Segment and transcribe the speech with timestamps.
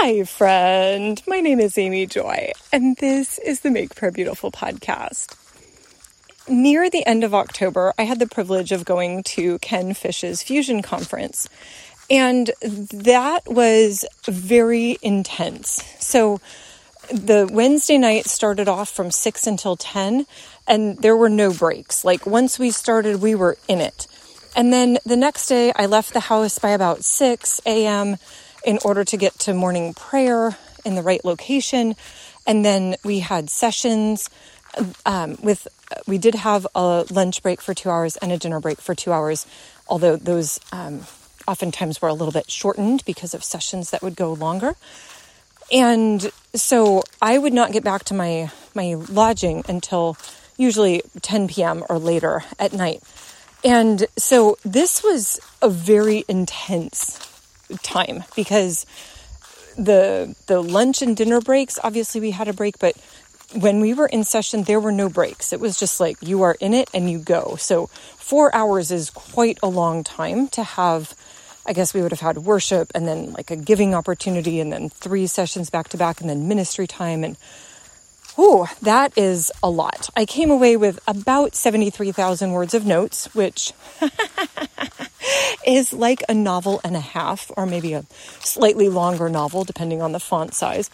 [0.00, 1.22] Hi, friend.
[1.26, 5.34] My name is Amy Joy, and this is the Make Prayer Beautiful podcast.
[6.46, 10.82] Near the end of October, I had the privilege of going to Ken Fish's Fusion
[10.82, 11.48] Conference,
[12.10, 15.82] and that was very intense.
[15.98, 16.42] So,
[17.10, 20.26] the Wednesday night started off from 6 until 10,
[20.68, 22.04] and there were no breaks.
[22.04, 24.06] Like, once we started, we were in it.
[24.54, 28.18] And then the next day, I left the house by about 6 a.m
[28.66, 31.94] in order to get to morning prayer in the right location.
[32.46, 34.28] And then we had sessions
[35.06, 35.68] um, with,
[36.06, 39.12] we did have a lunch break for two hours and a dinner break for two
[39.12, 39.46] hours,
[39.88, 41.02] although those um,
[41.46, 44.74] oftentimes were a little bit shortened because of sessions that would go longer.
[45.72, 50.16] And so I would not get back to my, my lodging until
[50.56, 51.84] usually 10 p.m.
[51.88, 53.02] or later at night.
[53.64, 57.35] And so this was a very intense
[57.82, 58.86] time because
[59.76, 62.96] the the lunch and dinner breaks obviously we had a break but
[63.54, 66.56] when we were in session there were no breaks it was just like you are
[66.60, 71.14] in it and you go so 4 hours is quite a long time to have
[71.68, 74.88] I guess we would have had worship and then like a giving opportunity and then
[74.88, 77.36] three sessions back to back and then ministry time and
[78.38, 80.10] Oh, that is a lot.
[80.14, 83.72] I came away with about 73,000 words of notes, which
[85.66, 88.04] is like a novel and a half, or maybe a
[88.40, 90.90] slightly longer novel, depending on the font size.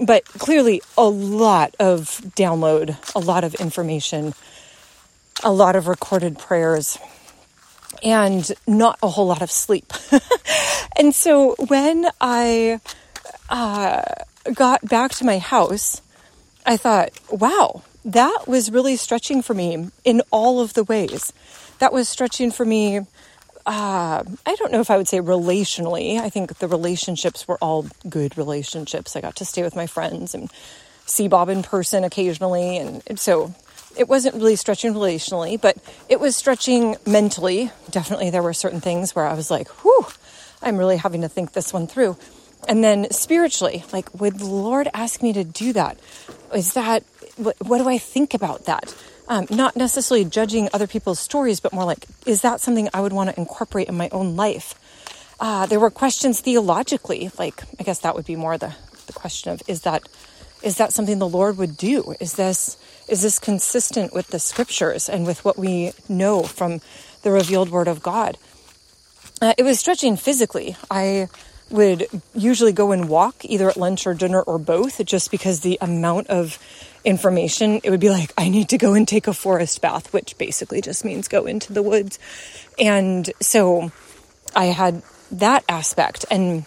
[0.00, 4.34] But clearly, a lot of download, a lot of information,
[5.42, 6.98] a lot of recorded prayers,
[8.02, 9.92] and not a whole lot of sleep.
[10.96, 12.80] and so when I
[13.48, 14.02] uh,
[14.54, 16.00] got back to my house,
[16.64, 21.32] I thought, wow, that was really stretching for me in all of the ways.
[21.78, 23.00] That was stretching for me.
[23.70, 26.18] Uh, I don't know if I would say relationally.
[26.18, 29.14] I think the relationships were all good relationships.
[29.14, 30.50] I got to stay with my friends and
[31.06, 32.78] see Bob in person occasionally.
[32.78, 33.54] And so
[33.96, 35.76] it wasn't really stretching relationally, but
[36.08, 37.70] it was stretching mentally.
[37.88, 40.04] Definitely, there were certain things where I was like, whew,
[40.60, 42.16] I'm really having to think this one through.
[42.66, 45.96] And then spiritually, like, would the Lord ask me to do that?
[46.52, 47.04] Is that,
[47.36, 48.92] what, what do I think about that?
[49.28, 53.12] Um, not necessarily judging other people's stories, but more like, is that something I would
[53.12, 54.74] want to incorporate in my own life?
[55.38, 58.74] Uh, there were questions theologically, like, I guess that would be more the,
[59.06, 60.08] the question of, is that,
[60.62, 62.14] is that something the Lord would do?
[62.20, 62.76] Is this,
[63.08, 66.80] is this consistent with the scriptures and with what we know from
[67.22, 68.36] the revealed word of God?
[69.40, 70.76] Uh, it was stretching physically.
[70.90, 71.28] I,
[71.70, 75.78] would usually go and walk either at lunch or dinner or both just because the
[75.80, 76.58] amount of
[77.04, 80.36] information it would be like i need to go and take a forest bath which
[80.38, 82.18] basically just means go into the woods.
[82.78, 83.92] And so
[84.54, 85.02] i had
[85.32, 86.24] that aspect.
[86.30, 86.66] And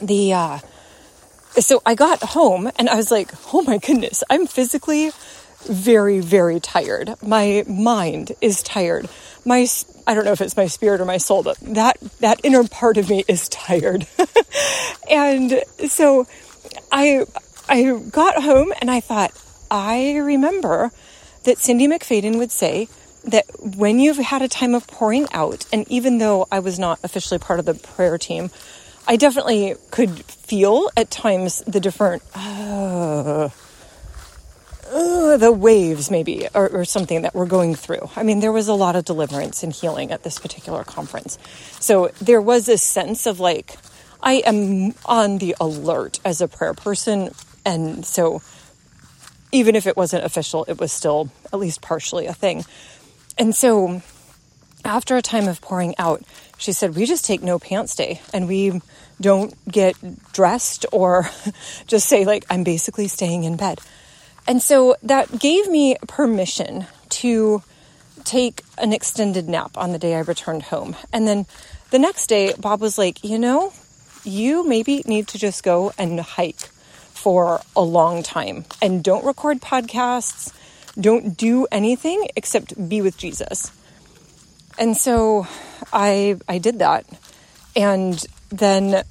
[0.00, 0.58] the uh
[1.58, 5.12] so i got home and i was like oh my goodness i'm physically
[5.66, 7.14] very very tired.
[7.22, 9.08] My mind is tired.
[9.44, 9.66] My
[10.06, 12.96] I don't know if it's my spirit or my soul, but that that inner part
[12.96, 14.06] of me is tired.
[15.10, 16.26] and so
[16.92, 17.24] I
[17.68, 19.32] I got home and I thought,
[19.70, 20.90] I remember
[21.44, 22.88] that Cindy McFadden would say
[23.24, 27.00] that when you've had a time of pouring out, and even though I was not
[27.02, 28.50] officially part of the prayer team,
[29.06, 33.48] I definitely could feel at times the different uh,
[34.90, 38.10] uh, the waves, maybe, or, or, something that we're going through.
[38.16, 41.38] I mean, there was a lot of deliverance and healing at this particular conference.
[41.80, 43.76] So there was a sense of like,
[44.22, 47.30] I am on the alert as a prayer person.
[47.64, 48.42] And so
[49.52, 52.64] even if it wasn't official, it was still at least partially a thing.
[53.38, 54.02] And so
[54.84, 56.22] after a time of pouring out,
[56.58, 58.80] she said, We just take no pants day and we
[59.20, 59.96] don't get
[60.32, 61.28] dressed or
[61.86, 63.80] just say, like, I'm basically staying in bed.
[64.46, 67.62] And so that gave me permission to
[68.24, 70.96] take an extended nap on the day I returned home.
[71.12, 71.46] And then
[71.90, 73.72] the next day, Bob was like, you know,
[74.24, 76.68] you maybe need to just go and hike
[77.24, 80.52] for a long time and don't record podcasts,
[81.00, 83.72] don't do anything except be with Jesus.
[84.78, 85.46] And so
[85.90, 87.06] I I did that.
[87.74, 89.04] And then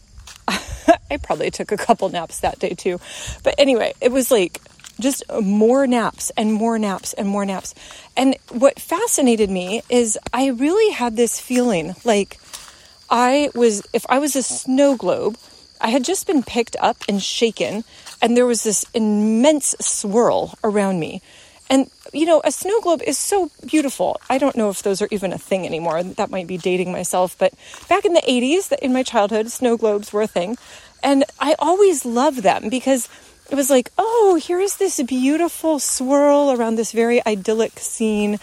[0.48, 3.00] I probably took a couple naps that day too.
[3.42, 4.62] But anyway, it was like
[5.00, 7.74] just more naps and more naps and more naps.
[8.16, 12.39] And what fascinated me is I really had this feeling like
[13.09, 15.36] I was, if I was a snow globe,
[15.83, 17.83] I had just been picked up and shaken,
[18.21, 21.21] and there was this immense swirl around me.
[21.69, 24.19] And, you know, a snow globe is so beautiful.
[24.30, 26.01] I don't know if those are even a thing anymore.
[26.03, 27.38] That might be dating myself.
[27.38, 27.53] But
[27.89, 30.57] back in the 80s, in my childhood, snow globes were a thing.
[31.03, 33.09] And I always loved them because
[33.51, 38.39] it was like, oh, here is this beautiful swirl around this very idyllic scene.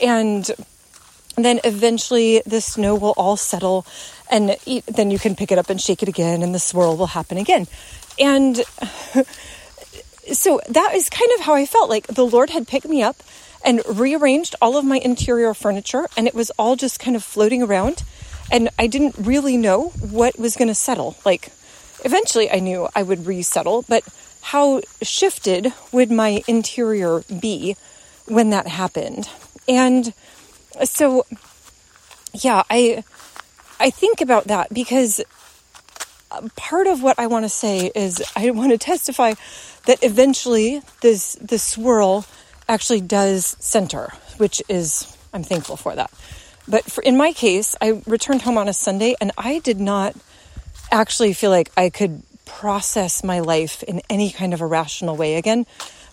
[0.00, 0.50] And
[1.44, 3.86] then eventually the snow will all settle
[4.30, 4.56] and
[4.86, 7.38] then you can pick it up and shake it again and the swirl will happen
[7.38, 7.66] again.
[8.18, 8.56] And
[10.32, 13.22] so that is kind of how I felt like the Lord had picked me up
[13.64, 17.62] and rearranged all of my interior furniture and it was all just kind of floating
[17.62, 18.02] around
[18.50, 21.16] and I didn't really know what was going to settle.
[21.24, 21.52] Like
[22.04, 24.04] eventually I knew I would resettle, but
[24.42, 27.76] how shifted would my interior be
[28.26, 29.28] when that happened?
[29.68, 30.12] And
[30.84, 31.26] so
[32.32, 33.04] yeah, I
[33.78, 35.20] I think about that because
[36.30, 39.34] uh, part of what I want to say is I want to testify
[39.86, 42.24] that eventually this the swirl
[42.68, 46.10] actually does center, which is I'm thankful for that.
[46.68, 50.14] But for, in my case, I returned home on a Sunday and I did not
[50.92, 55.36] actually feel like I could process my life in any kind of a rational way
[55.36, 55.66] again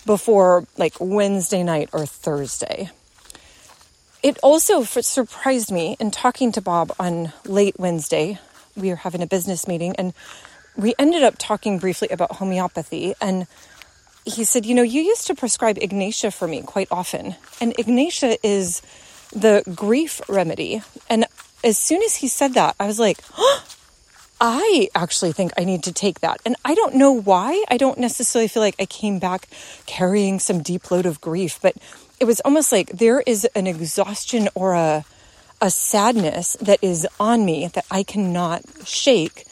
[0.05, 2.89] before like Wednesday night or Thursday.
[4.23, 8.39] It also surprised me in talking to Bob on late Wednesday.
[8.75, 10.13] We were having a business meeting and
[10.75, 13.13] we ended up talking briefly about homeopathy.
[13.21, 13.47] And
[14.25, 17.35] he said, You know, you used to prescribe Ignatia for me quite often.
[17.61, 18.81] And Ignatia is
[19.31, 20.81] the grief remedy.
[21.09, 21.25] And
[21.63, 23.63] as soon as he said that, I was like, oh,
[24.39, 26.39] I actually think I need to take that.
[26.45, 27.63] And I don't know why.
[27.69, 29.47] I don't necessarily feel like I came back
[29.85, 31.75] carrying some deep load of grief, but
[32.19, 35.05] it was almost like there is an exhaustion or a
[35.61, 39.45] a sadness that is on me that I cannot shake.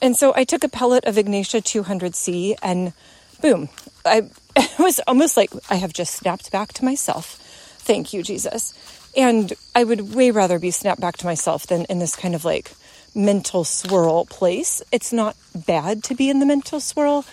[0.00, 2.92] And so I took a pellet of Ignatia 200C and
[3.40, 3.68] boom,
[4.04, 4.22] I
[4.56, 7.36] it was almost like I have just snapped back to myself.
[7.78, 8.74] Thank you, Jesus.
[9.16, 12.44] And I would way rather be snapped back to myself than in this kind of
[12.44, 12.72] like
[13.14, 14.82] mental swirl place.
[14.90, 17.24] It's not bad to be in the mental swirl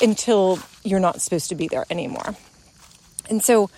[0.00, 2.34] until you're not supposed to be there anymore.
[3.28, 3.70] And so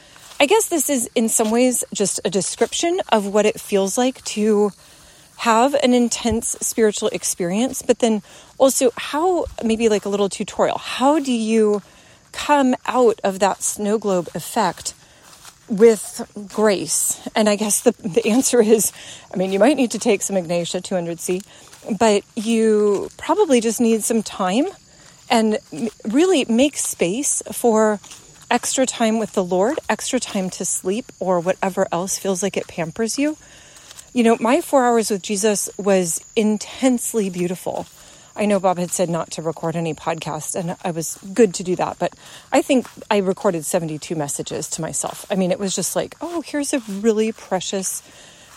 [0.42, 4.24] I guess this is in some ways just a description of what it feels like
[4.24, 4.70] to
[5.36, 8.22] have an intense spiritual experience, but then
[8.56, 11.82] also how, maybe like a little tutorial, how do you
[12.32, 14.94] come out of that snow globe effect
[15.68, 17.20] with grace?
[17.36, 18.94] And I guess the, the answer is
[19.34, 24.04] I mean, you might need to take some Ignatia 200C, but you probably just need
[24.04, 24.64] some time
[25.28, 25.58] and
[26.08, 28.00] really make space for
[28.50, 32.66] extra time with the Lord, extra time to sleep, or whatever else feels like it
[32.66, 33.36] pampers you.
[34.12, 37.86] You know, my four hours with Jesus was intensely beautiful.
[38.34, 41.62] I know Bob had said not to record any podcast, and I was good to
[41.62, 42.14] do that, but
[42.50, 45.26] I think I recorded 72 messages to myself.
[45.30, 48.02] I mean, it was just like, oh, here's a really precious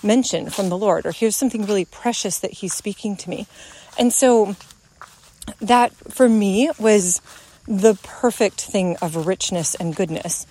[0.02, 3.48] mention from the Lord, or here's something really precious that He's speaking to me.
[3.98, 4.56] And so
[5.60, 7.22] that for me was
[7.68, 10.46] the perfect thing of richness and goodness.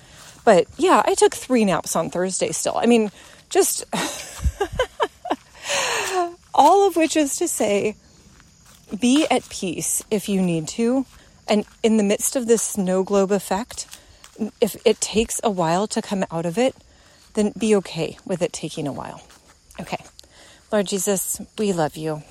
[0.44, 2.76] But yeah, I took three naps on Thursday still.
[2.76, 3.10] I mean,
[3.48, 3.84] just
[6.54, 7.96] all of which is to say,
[8.98, 11.06] be at peace if you need to.
[11.48, 13.86] And in the midst of this snow globe effect,
[14.60, 16.74] if it takes a while to come out of it,
[17.34, 19.22] then be okay with it taking a while.
[19.80, 20.02] Okay.
[20.70, 22.22] Lord Jesus, we love you.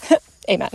[0.50, 0.70] Amen.